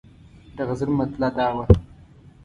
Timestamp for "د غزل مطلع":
0.55-1.29